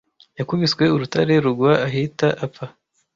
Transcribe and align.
Yakubiswe 0.39 0.83
urutare 0.95 1.33
rugwa 1.45 1.71
ahita 1.87 2.27
apfa. 2.45 2.65